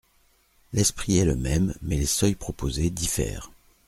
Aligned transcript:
L’esprit 0.73 1.19
est 1.19 1.25
le 1.25 1.35
même 1.35 1.75
mais 1.83 1.95
les 1.97 2.07
seuils 2.07 2.33
proposés 2.33 2.89
diffèrent. 2.89 3.51